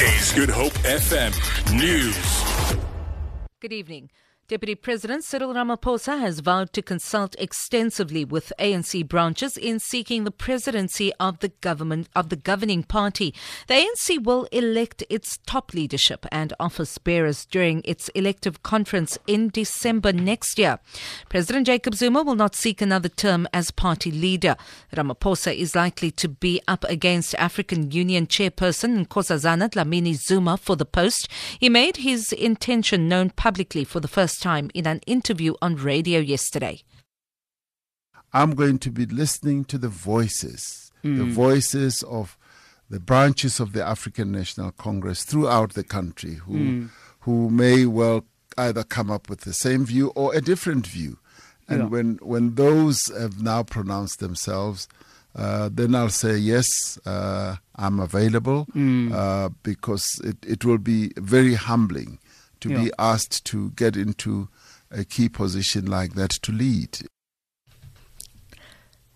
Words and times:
Good 0.00 0.48
Hope 0.48 0.72
FM 0.78 1.30
News. 1.78 2.16
Good 3.60 3.74
evening. 3.74 4.08
Deputy 4.50 4.74
President 4.74 5.22
Cyril 5.22 5.54
Ramaphosa 5.54 6.18
has 6.18 6.40
vowed 6.40 6.72
to 6.72 6.82
consult 6.82 7.36
extensively 7.38 8.24
with 8.24 8.52
ANC 8.58 9.06
branches 9.06 9.56
in 9.56 9.78
seeking 9.78 10.24
the 10.24 10.32
presidency 10.32 11.12
of 11.20 11.38
the 11.38 11.50
government 11.60 12.08
of 12.16 12.30
the 12.30 12.34
governing 12.34 12.82
party. 12.82 13.32
The 13.68 13.74
ANC 13.74 14.24
will 14.24 14.48
elect 14.50 15.04
its 15.08 15.38
top 15.46 15.72
leadership 15.72 16.26
and 16.32 16.52
office 16.58 16.98
bearers 16.98 17.46
during 17.46 17.82
its 17.84 18.08
elective 18.08 18.64
conference 18.64 19.16
in 19.28 19.50
December 19.50 20.12
next 20.12 20.58
year. 20.58 20.80
President 21.28 21.66
Jacob 21.68 21.94
Zuma 21.94 22.24
will 22.24 22.34
not 22.34 22.56
seek 22.56 22.82
another 22.82 23.08
term 23.08 23.46
as 23.52 23.70
party 23.70 24.10
leader. 24.10 24.56
Ramaphosa 24.96 25.56
is 25.56 25.76
likely 25.76 26.10
to 26.10 26.28
be 26.28 26.60
up 26.66 26.82
against 26.88 27.36
African 27.36 27.92
Union 27.92 28.26
chairperson 28.26 29.06
Nkosazana 29.06 29.70
Dlamini 29.70 30.16
Zuma 30.16 30.56
for 30.56 30.74
the 30.74 30.84
post. 30.84 31.28
He 31.60 31.68
made 31.68 31.98
his 31.98 32.32
intention 32.32 33.08
known 33.08 33.30
publicly 33.30 33.84
for 33.84 34.00
the 34.00 34.08
first 34.08 34.39
time 34.40 34.70
in 34.74 34.86
an 34.86 35.00
interview 35.06 35.54
on 35.62 35.76
radio 35.76 36.18
yesterday. 36.20 36.82
I'm 38.32 38.54
going 38.54 38.78
to 38.80 38.90
be 38.90 39.06
listening 39.06 39.64
to 39.66 39.78
the 39.78 39.88
voices, 39.88 40.90
Hmm. 41.02 41.16
the 41.16 41.24
voices 41.24 42.02
of 42.02 42.36
the 42.90 43.00
branches 43.00 43.60
of 43.60 43.72
the 43.72 43.82
African 43.84 44.30
National 44.32 44.70
Congress 44.72 45.24
throughout 45.24 45.72
the 45.74 45.84
country 45.84 46.34
who, 46.34 46.58
Hmm. 46.58 46.86
who 47.20 47.50
may 47.50 47.86
well 47.86 48.24
either 48.58 48.82
come 48.84 49.10
up 49.10 49.30
with 49.30 49.40
the 49.42 49.52
same 49.54 49.84
view 49.86 50.08
or 50.08 50.34
a 50.34 50.40
different 50.40 50.86
view. 50.86 51.18
And 51.68 51.78
Yeah. 51.82 51.86
when, 51.86 52.18
when 52.20 52.54
those 52.56 52.98
have 53.16 53.40
now 53.42 53.62
pronounced 53.62 54.18
themselves, 54.18 54.88
uh, 55.34 55.70
then 55.72 55.94
I'll 55.94 56.10
say, 56.10 56.36
yes, 56.36 56.98
uh, 57.06 57.56
I'm 57.76 58.00
available 58.00 58.64
Hmm. 58.72 59.12
uh, 59.12 59.48
because 59.62 60.20
it, 60.24 60.36
it 60.46 60.64
will 60.64 60.78
be 60.78 61.12
very 61.16 61.54
humbling 61.54 62.18
to 62.60 62.68
Yeah. 62.70 62.82
be 62.84 62.90
asked 62.98 63.44
to 63.46 63.70
get 63.70 63.96
into 63.96 64.48
a 64.90 65.04
key 65.04 65.28
position 65.28 65.86
like 65.86 66.14
that 66.14 66.30
to 66.42 66.52
lead. 66.52 66.98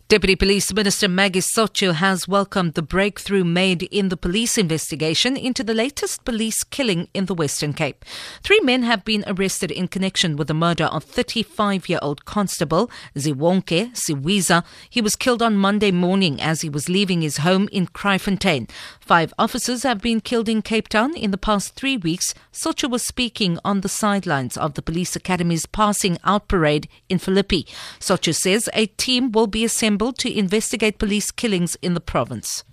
Deputy 0.06 0.36
Police 0.36 0.72
Minister 0.74 1.08
Maggie 1.08 1.40
Sotyu 1.40 1.94
has 1.94 2.28
welcomed 2.28 2.74
the 2.74 2.82
breakthrough 2.82 3.42
made 3.42 3.84
in 3.84 4.10
the 4.10 4.18
police 4.18 4.58
investigation 4.58 5.34
into 5.34 5.64
the 5.64 5.72
latest 5.72 6.24
police 6.26 6.62
killing 6.62 7.08
in 7.14 7.24
the 7.24 7.34
Western 7.34 7.72
Cape. 7.72 8.04
Three 8.42 8.60
men 8.60 8.82
have 8.82 9.02
been 9.04 9.24
arrested 9.26 9.70
in 9.70 9.88
connection 9.88 10.36
with 10.36 10.48
the 10.48 10.54
murder 10.54 10.84
of 10.84 11.04
35 11.04 11.88
year 11.88 11.98
old 12.02 12.26
Constable 12.26 12.90
Ziwonke 13.16 13.92
Siwiza. 13.94 14.62
He 14.90 15.00
was 15.00 15.16
killed 15.16 15.40
on 15.42 15.56
Monday 15.56 15.90
morning 15.90 16.40
as 16.40 16.60
he 16.60 16.68
was 16.68 16.90
leaving 16.90 17.22
his 17.22 17.38
home 17.38 17.68
in 17.72 17.86
Kraaifontein. 17.86 18.68
Five 19.04 19.34
officers 19.38 19.82
have 19.82 20.00
been 20.00 20.22
killed 20.22 20.48
in 20.48 20.62
Cape 20.62 20.88
Town 20.88 21.14
in 21.14 21.30
the 21.30 21.36
past 21.36 21.74
three 21.74 21.98
weeks. 21.98 22.32
Sotyu 22.54 22.88
was 22.88 23.02
speaking 23.02 23.58
on 23.62 23.82
the 23.82 23.88
sidelines 23.88 24.56
of 24.56 24.72
the 24.72 24.80
police 24.80 25.14
academy's 25.14 25.66
passing 25.66 26.16
out 26.24 26.48
parade 26.48 26.88
in 27.10 27.18
Philippi. 27.18 27.66
Sotyu 28.00 28.34
says 28.34 28.70
a 28.72 28.86
team 28.86 29.30
will 29.30 29.46
be 29.46 29.62
assembled 29.62 30.16
to 30.20 30.34
investigate 30.34 30.98
police 30.98 31.30
killings 31.30 31.76
in 31.82 31.92
the 31.92 32.00
province. 32.00 32.64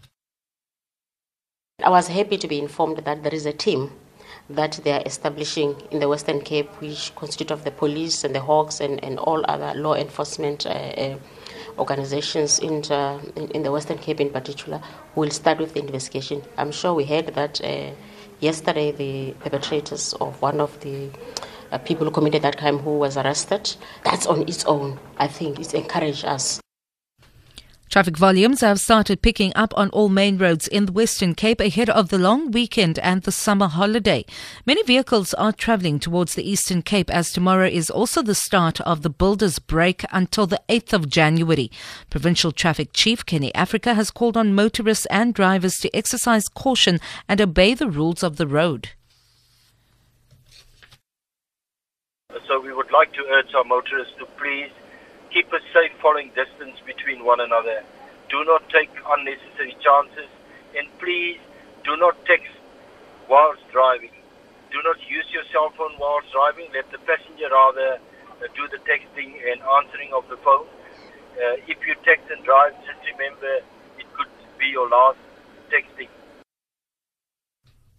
I 1.84 1.90
was 1.90 2.08
happy 2.08 2.38
to 2.38 2.48
be 2.48 2.60
informed 2.60 3.00
that 3.00 3.24
there 3.24 3.36
is 3.36 3.46
a 3.46 3.52
team 3.52 3.92
that 4.50 4.80
they 4.86 4.94
are 4.94 5.04
establishing 5.06 5.76
in 5.92 6.00
the 6.00 6.08
Western 6.08 6.40
Cape, 6.40 6.70
which 6.80 7.14
constitute 7.14 7.52
of 7.52 7.66
the 7.66 7.72
police 7.72 8.24
and 8.24 8.34
the 8.34 8.40
Hawks 8.40 8.80
and, 8.80 9.04
and 9.04 9.20
all 9.20 9.44
other 9.50 9.78
law 9.78 9.96
enforcement 9.96 10.66
uh, 10.66 10.70
uh, 10.70 11.18
organizations 11.78 12.60
in, 12.60 12.82
the- 12.82 13.20
in, 13.54 13.64
the 13.64 13.72
Western 13.72 13.98
Cape 13.98 14.20
in 14.22 14.30
particular, 14.30 14.82
will 15.16 15.30
start 15.32 15.60
with 15.60 15.74
the 15.74 15.80
investigation. 15.80 16.42
I'm 16.58 16.72
sure 16.72 16.94
we 16.94 17.06
heard 17.06 17.28
that 17.28 17.62
uh, 17.64 17.92
yesterday 18.40 18.92
the 18.92 19.34
perpetrators 19.40 20.14
of 20.14 20.42
one 20.42 20.60
of 20.60 20.80
the 20.82 21.10
uh, 21.72 21.78
people 21.80 22.06
who 22.06 22.12
committed 22.12 22.42
that 22.42 22.58
crime 22.58 22.80
who 22.80 22.98
was 22.98 23.18
arrested. 23.18 23.76
That's 24.04 24.26
on 24.26 24.42
its 24.48 24.66
own, 24.66 25.00
I 25.18 25.28
think, 25.28 25.60
it's 25.60 25.74
encouraged 25.74 26.26
us 26.26 26.60
Traffic 27.92 28.16
volumes 28.16 28.62
have 28.62 28.80
started 28.80 29.22
picking 29.22 29.52
up 29.54 29.74
on 29.76 29.90
all 29.90 30.08
main 30.08 30.38
roads 30.38 30.66
in 30.66 30.86
the 30.86 30.94
Western 30.94 31.36
Cape 31.36 31.60
ahead 31.60 31.90
of 31.90 32.08
the 32.08 32.18
long 32.18 32.50
weekend 32.50 32.98
and 33.00 33.22
the 33.24 33.34
summer 33.34 33.68
holiday. 33.68 34.24
Many 34.66 34.82
vehicles 34.84 35.34
are 35.34 35.52
travelling 35.52 36.00
towards 36.00 36.36
the 36.36 36.50
Eastern 36.50 36.84
Cape 36.84 37.10
as 37.10 37.34
tomorrow 37.34 37.68
is 37.68 37.90
also 37.90 38.22
the 38.22 38.34
start 38.34 38.80
of 38.82 39.02
the 39.02 39.10
builders' 39.10 39.60
break 39.60 40.06
until 40.14 40.48
the 40.48 40.62
8th 40.70 40.94
of 40.94 41.10
January. 41.10 41.70
Provincial 42.10 42.54
Traffic 42.54 42.92
Chief 42.94 43.26
Kenny 43.26 43.54
Africa 43.54 43.94
has 43.94 44.10
called 44.10 44.38
on 44.38 44.56
motorists 44.56 45.06
and 45.08 45.34
drivers 45.34 45.78
to 45.82 45.94
exercise 45.94 46.48
caution 46.48 46.98
and 47.28 47.42
obey 47.42 47.74
the 47.74 47.90
rules 47.90 48.24
of 48.24 48.38
the 48.38 48.48
road. 48.48 48.92
So 52.48 52.62
we 52.62 52.72
would 52.72 52.92
like 52.94 53.12
to 53.12 53.24
urge 53.32 53.54
our 53.54 53.66
motorists 53.66 54.14
to 54.20 54.26
please 54.38 54.72
keep 55.34 55.48
a 55.52 55.60
safe 55.74 55.96
following 56.02 56.30
distance 56.36 56.76
between 56.86 57.24
one 57.24 57.40
another. 57.40 57.84
Do 58.30 58.44
not 58.46 58.68
take 58.70 58.92
unnecessary 59.08 59.76
chances 59.80 60.28
and 60.76 60.88
please 61.00 61.40
do 61.84 61.96
not 61.98 62.16
text 62.28 62.52
whilst 63.28 63.64
driving. 63.72 64.12
Do 64.72 64.80
not 64.84 65.00
use 65.08 65.28
your 65.32 65.44
cell 65.52 65.72
phone 65.76 65.96
whilst 66.00 66.32
driving. 66.32 66.68
Let 66.76 66.92
the 66.92 67.00
passenger 67.04 67.48
rather 67.52 68.00
uh, 68.40 68.48
do 68.56 68.68
the 68.72 68.80
texting 68.88 69.36
and 69.40 69.60
answering 69.84 70.12
of 70.14 70.28
the 70.30 70.38
phone. 70.44 70.68
Uh, 71.36 71.64
if 71.68 71.80
you 71.88 71.96
text 72.04 72.28
and 72.32 72.44
drive, 72.44 72.76
just 72.84 73.00
remember 73.16 73.64
it 74.00 74.08
could 74.16 74.32
be 74.60 74.68
your 74.68 74.88
last 74.88 75.20
texting. 75.72 76.12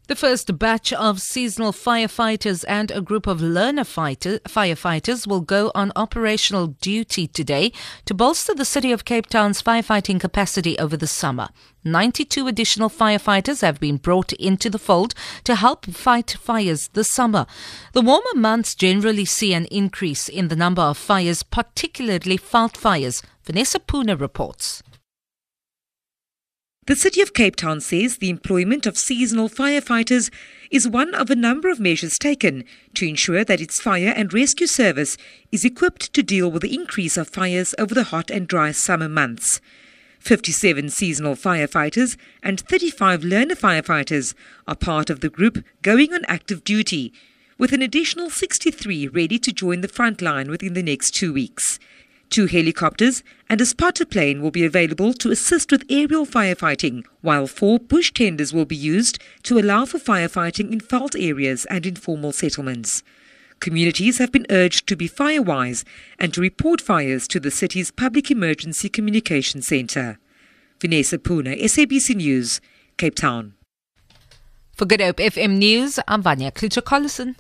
The 0.09 0.17
first 0.17 0.59
batch 0.59 0.93
of 0.93 1.23
seasonal 1.23 1.71
firefighters 1.71 2.65
and 2.67 2.91
a 2.91 3.01
group 3.01 3.29
of 3.29 3.41
learner 3.41 3.85
fighter, 3.85 4.41
firefighters 4.41 5.29
will 5.29 5.41
go 5.41 5.71
on 5.77 5.93
operational 5.95 6.67
duty 6.67 7.29
today 7.29 7.71
to 8.07 8.13
bolster 8.13 8.53
the 8.53 8.65
City 8.65 8.91
of 8.91 9.05
Cape 9.05 9.29
Town's 9.29 9.63
firefighting 9.63 10.19
capacity 10.19 10.77
over 10.81 10.97
the 10.97 11.07
summer. 11.07 11.51
92 11.85 12.49
additional 12.49 12.91
firefighters 12.91 13.63
have 13.63 13.79
been 13.79 13.97
brought 13.97 14.33
into 14.33 14.69
the 14.69 14.79
fold 14.79 15.15
to 15.45 15.55
help 15.55 15.87
fight 15.87 16.33
fires 16.33 16.89
this 16.95 17.11
summer. 17.11 17.47
The 17.93 18.03
warmer 18.03 18.35
months 18.35 18.75
generally 18.75 19.25
see 19.25 19.55
an 19.55 19.67
increase 19.67 20.29
in 20.29 20.49
the 20.49 20.57
number 20.57 20.83
of 20.83 20.99
fires, 20.99 21.45
particularly 21.45 22.39
veld 22.39 22.77
fires. 22.77 23.23
Vanessa 23.45 23.79
Puna 23.79 24.17
reports. 24.17 24.83
The 26.87 26.97
City 26.97 27.21
of 27.21 27.33
Cape 27.33 27.55
Town 27.55 27.81
says 27.81 28.17
the 28.17 28.29
employment 28.29 28.87
of 28.87 28.99
seasonal 28.99 29.49
firefighters 29.49 30.33
is 30.69 30.89
one 30.89 31.15
of 31.15 31.31
a 31.31 31.37
number 31.37 31.69
of 31.69 31.79
measures 31.79 32.19
taken 32.19 32.65
to 32.95 33.07
ensure 33.07 33.45
that 33.45 33.61
its 33.61 33.81
fire 33.81 34.13
and 34.17 34.33
rescue 34.33 34.67
service 34.67 35.17
is 35.53 35.65
equipped 35.65 36.13
to 36.13 36.25
deal 36.25 36.51
with 36.51 36.63
the 36.63 36.75
increase 36.75 37.17
of 37.17 37.29
fires 37.29 37.73
over 37.79 37.95
the 37.95 38.11
hot 38.11 38.33
and 38.33 38.49
dry 38.49 38.73
summer 38.73 39.09
months. 39.09 39.61
57 40.19 40.91
seasonal 40.91 41.37
firefighters 41.37 42.17
and 42.43 42.59
35 42.59 43.23
learner 43.23 43.55
firefighters 43.55 44.35
are 44.67 44.75
part 44.75 45.09
of 45.09 45.21
the 45.21 45.31
group 45.31 45.65
going 45.83 46.13
on 46.13 46.25
active 46.25 46.65
duty, 46.65 47.13
with 47.59 47.73
an 47.73 47.83
additional 47.83 48.29
63 48.29 49.07
ready 49.07 49.39
to 49.39 49.53
join 49.53 49.83
the 49.83 49.89
front 49.89 50.21
line 50.21 50.51
within 50.51 50.75
the 50.75 50.83
next 50.83 51.13
two 51.13 51.33
weeks. 51.33 51.79
Two 52.33 52.47
helicopters 52.47 53.23
and 53.51 53.61
a 53.61 53.67
spotter 53.67 54.07
plane 54.07 54.41
will 54.41 54.51
be 54.51 54.65
available 54.65 55.13
to 55.13 55.31
assist 55.31 55.71
with 55.71 55.85
aerial 55.91 56.25
firefighting, 56.25 57.05
while 57.21 57.47
four 57.47 57.79
bush 57.79 58.11
tenders 58.11 58.55
will 58.55 58.65
be 58.65 58.75
used 58.75 59.19
to 59.43 59.59
allow 59.59 59.85
for 59.85 59.99
firefighting 59.99 60.73
in 60.73 60.81
veld 60.81 61.15
areas 61.15 61.67
and 61.67 61.85
informal 61.85 62.33
settlements. 62.33 63.03
Communities 63.61 64.17
have 64.17 64.33
been 64.33 64.47
urged 64.49 64.87
to 64.87 64.97
be 64.97 65.11
firewise 65.11 65.85
and 66.19 66.33
to 66.33 66.41
report 66.41 66.81
fires 66.81 67.29
to 67.29 67.39
the 67.39 67.51
city's 67.51 67.91
Public 67.91 68.31
Emergency 68.31 68.89
Communication 68.89 69.61
Centre. 69.61 70.19
Vanessa 70.81 71.19
Puna, 71.19 71.55
SABC 71.57 72.17
News, 72.17 72.63
Cape 72.97 73.15
Town. 73.15 73.53
For 74.73 74.87
Good 74.87 75.03
Hope 75.03 75.19
FM 75.19 75.59
News, 75.59 75.99
I'm 76.09 76.23
Vanya 76.23 76.51
Klitschko-Collison. 76.51 77.35